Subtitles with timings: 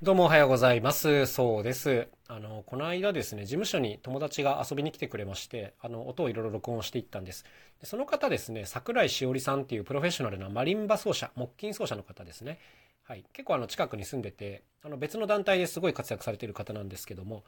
[0.00, 1.26] どうもおはようございます。
[1.26, 2.06] そうです。
[2.28, 7.44] あの、この間ですね、事務所に友達が遊びに来てくれまして、あの、音をいろいろ録音していったんです。
[7.80, 12.60] でその方ですね、桜井しおりさんっていうプロフェッショナルなマリンバ奏者、木琴奏者の方ですね。
[13.08, 13.24] はい。
[13.32, 17.42] 結構あの、近くに住んでて、あの、別の団体ですごい活躍されている方なんですけども、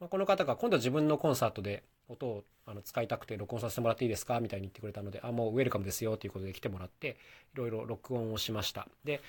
[0.00, 7.16] まあ、この方が今度は自分のコンサートで音をあの使いたくて録音させてもらっていいですかみたいに言ってくれたので、あ、もうウェルカムですよということで来てもらって、
[7.54, 8.88] いろいろ録音をしました。
[9.04, 9.20] で、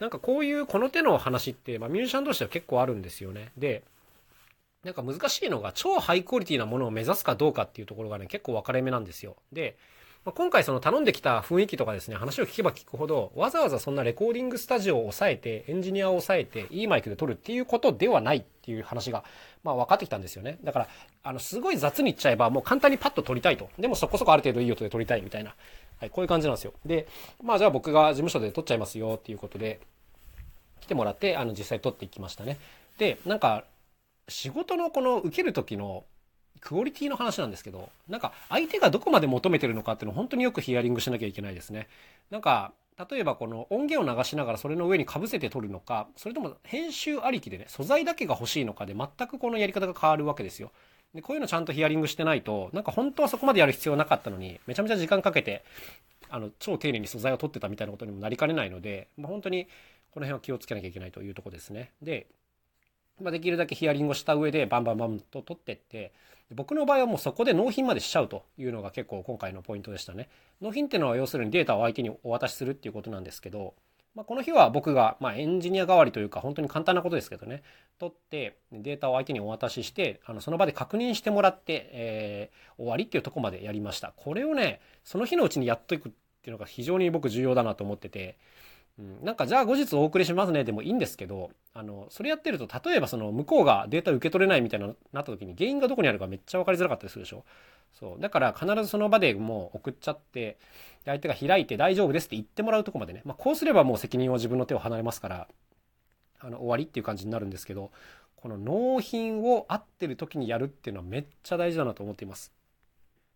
[0.00, 3.52] なんかこういうこの手の話って、まあ、ミュージシャン同士では結構あるんですよね。
[3.56, 3.84] で、
[4.82, 9.36] なんか難しいのが超ハイクオリティなものを目指すかどうかっていうところがね、結構分かれ目なんですよ。
[9.52, 9.76] で、
[10.24, 19.24] まあ、今回その頼んできた雰囲気とかですね、話を聞けば聞くほど、わざわざそんなレコーディングスタジオを抑えて、エンジニアを抑えて、いいマイクで撮るっていうことではないっていう話が、
[19.64, 20.58] まあ分かってきたんですよね。
[20.64, 20.88] だから、
[21.22, 23.70] あの、すごい雑に言っちゃえば、もう簡単にパッと撮りたいと。
[23.78, 25.54] でもそこそこある程度いい音で撮りたいみたいな。
[25.98, 26.72] はい、こういう感じなんですよ。
[26.84, 27.06] で、
[27.42, 29.80] まあじゃあ僕が事務所で撮っちゃいますよっていうことで、
[30.80, 32.58] 来てもらって、あの、実際撮っていきましたね。
[32.98, 33.64] で、なんか、
[34.28, 36.04] 仕事のこの受ける時の
[36.58, 41.88] クオリティの話なんですけど、なんか相手がどこまで求めてるのかっていうのを本当によくヒアリングしなきゃいけないですね。
[42.30, 42.72] なんか、
[43.10, 50.72] 例えばこの音源を流しながらそれの上にかぶせて撮るのか、それとも編集ありきでね、素材だけが欲しいのかで全くこのやり方が変わるわけですよ。
[51.14, 55.64] で、こういうのちゃんとヒアリングしてないと、なんか本当はそこまでやる必要なかったのに、めちゃめちゃ時間かけて、
[56.28, 59.68] あの、超丁寧に素材を取ってたみたいなことにもなりかねないので、まあ、本当に
[60.10, 61.92] この辺は気をつけなきゃいけないというとこですね。
[62.02, 62.26] で、
[63.20, 66.12] まあ、できるだけヒアリングをした上でバンバンバンと取ってって
[66.54, 70.28] 僕の場合はもうそこで納品までしちゃうというのが結構今回のポイントでしたね。
[70.62, 73.74] 納品っていうのは要するにデータを相手にお渡しするっていうことなんですけど、
[74.14, 77.62] まあ、この日は僕が、ま、エンジニア代わりというか本当に簡単なことですけどね
[77.98, 84.14] 取ってデータを相手にお渡ししてあのその場で確認してもらって、え、終わりっていうとこまでやりました。
[84.16, 88.38] これをねその日のうちにやっといくっていうのが非常に僕重要だなと思ってて
[88.98, 90.64] うん、なんかじゃあ後日お送りしますね。
[90.64, 97.44] でもいいんですけどあのそれやってると例えばその向こうがデータ受け取れないみたいななった時に原因がどこにあるかめっちゃ分かりづらかったりするでしょ？
[97.92, 98.20] そう。
[98.20, 100.58] だから必ずその場でもう送っちゃって
[101.04, 105.48] 相手が開いて大丈夫ですって言ってもらうとこまでね、まあ、こうすればもう責任は自分の手を離れますから
[106.40, 107.90] あの終わりっていう感じになるんですけど
[108.36, 112.52] この納品を合ってる時にやるっていうのはめっちゃ大事だなと思っています。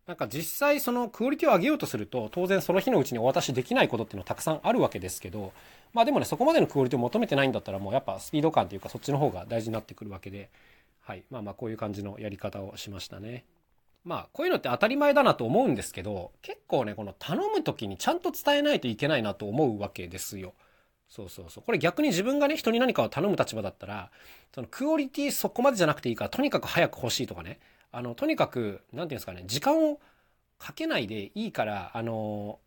[0.07, 5.53] なんか実際そのクオリティを上げようとすると当然その日のうちにお渡しできないことっていうのはたくさんあるわけですけど
[5.93, 10.51] まあでもねそこまでのクオリティを求めてないんだったらもうやっぱスピード感というかそっちの方が大事になってくるわけで
[11.01, 13.45] はいまあまあこういう感じのやり方をしましたね。
[14.05, 20.55] まあこういうのって当たり前だなと思うんですけど結構ねこの頼む時にちゃんと伝えないといけないなと思うわけですよ。
[21.09, 21.65] そうそうそう。
[21.65, 24.11] これ逆に自分がね、人に何かを頼む立場だったら、
[24.55, 27.61] そのクオリティそこまでじゃなくていいから、とにかく早く欲しいとかね。
[27.93, 30.01] あの、とにかく、なんていうんですかね、時間を
[30.59, 32.59] かけないでいいから、あの、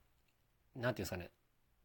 [0.76, 1.30] なんていうんですかね、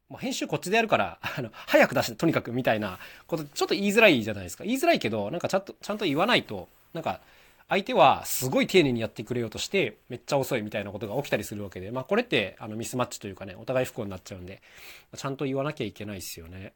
[0.08, 4.64] もう編集こっちでやるから、あの、早く出して、とにかくみたいなこと、ちょっと言いづらいじゃないですか。
[4.64, 7.20] 言いづらいけど、なんかちゃんと、ちゃんと言わないと、なんか、
[7.68, 14.60] 相手はすごい丁寧にやってくれようとして、めっちゃ遅いみたいなことが起きたりするわけで、まあこれって、あの、ミスマッチというかね、お互い不幸になっちゃうんで、
[15.16, 16.72] ちゃんと言わなきゃいけないですよね。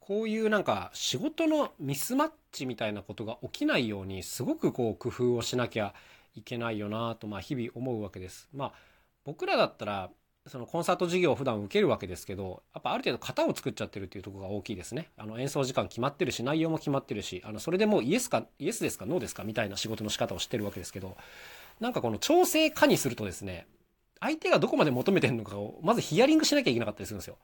[0.00, 5.94] こういうなんか仕事のミスマッチみたいなことが起きないようにすごくこう工夫をしなきゃ
[6.34, 8.48] いけないよなとまあ日々思うわけです。
[8.52, 8.72] まあ
[9.24, 10.10] 僕らだったら
[10.46, 21.16] そのコンサート授業を普段受けるわけですけどやっぱある程度型を作っちゃってるっていうとこが大きいですねあの演奏時間決まってるし内容も決まってるしあのそれでもうイエスかイエスですかノーですかみたいな仕事の仕方をしてるわけですけど
[21.78, 23.66] なんかこの調整化にするとですね
[24.18, 27.36] 相手がどこまで求めてるのかをまずヒアリングしなきゃいけなかったりするんですよ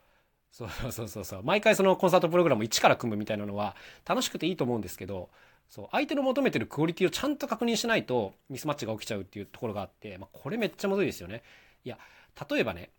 [0.50, 3.76] そうそうそうそう毎回そのコンサートプログラムを一から組むみたいなのは
[4.06, 5.28] 楽しくていいと思うんですけど
[5.68, 11.42] そう相手の求めてるクオリティをちゃんと確認しないとミスマッチが起きちゃうっていうところがあって、まあ、これめっちゃむずいですよね
[11.84, 11.98] いや
[12.50, 12.90] 例えばね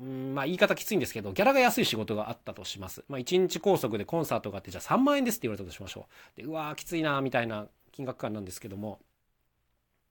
[0.00, 3.04] うんまあ言い方きついんですけど、ギャラが安い仕事があったとします。
[3.08, 6.40] まあ1日拘束でコンサートがあって、じゃあ3万円ですって言われたとしましょう。
[6.40, 8.98] で、うわーきついなみたいな金額感なんですけども。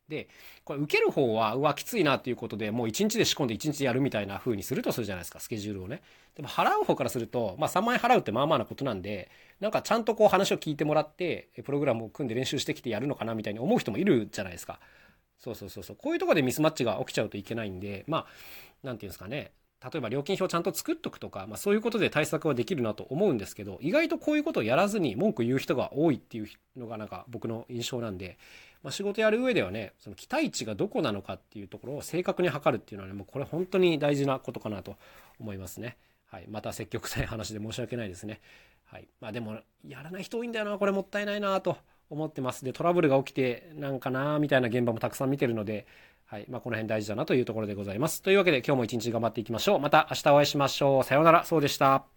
[0.08, 0.28] で、
[0.64, 6.02] これ受ける方は、うわ、きついなっていうことでもう1日で仕込んで1日でやるみたいな風にするとするじゃないですか、スケジュールをね。
[6.36, 14.80] でも払う方からすると、まあ3万円払うってまあまあなことなんで、なんかちゃんとこう話を聞いてもらって、プログラムを組んで練習してきてやるのかなみたいに思う人もいるじゃないですか。
[15.40, 15.96] そうそうそうそう。
[15.98, 18.26] こういうとこでミスマッチが起きちゃうといけないんで、まあ、
[18.84, 19.52] 何て言うんですかね。
[19.84, 26.48] 例えば料金表ちゃんと作っとくとか、まあ、そういうことで対策はできるなと思うんですけど意外とこういうことをやらずに文句言う人が多いっていう
[26.78, 28.38] のがなんか僕の印象なんで、
[28.82, 34.96] まあ、仕事やる上ではねその期待値がどこなのかっていうところを正確に測るっていうのはねもうこれ本当に大事なことかなと
[35.40, 35.98] 思いますね。
[36.28, 38.42] はい、また積極臭い話で申し訳ないですね。
[38.86, 41.78] はい、まあでもやらない人多いんだよなこれもったいないなと
[42.10, 42.64] 思ってます。
[42.66, 45.86] でトラブルが起きてなんかなみたいな現場もたくさん見てるので
[46.26, 46.46] はい。
[46.50, 48.22] まあ、この辺大事だなというところでございます。
[48.22, 49.80] というわけで今日も一日頑張っていきましょう。
[49.80, 51.04] また明日お会いしましょう。
[51.04, 51.44] さようなら。
[51.44, 52.13] そうでした。